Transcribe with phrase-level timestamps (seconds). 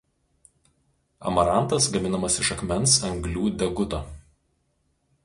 [1.31, 4.01] Amarantas gaminamas iš akmens anglių deguto.